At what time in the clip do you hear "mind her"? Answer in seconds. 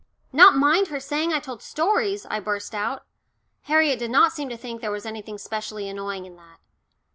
0.55-0.99